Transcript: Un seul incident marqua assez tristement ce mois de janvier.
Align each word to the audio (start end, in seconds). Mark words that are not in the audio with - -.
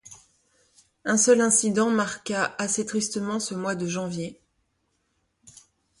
Un 1.05 1.15
seul 1.15 1.41
incident 1.41 1.91
marqua 1.91 2.55
assez 2.57 2.87
tristement 2.87 3.39
ce 3.39 3.53
mois 3.53 3.75
de 3.75 3.85
janvier. 3.85 4.41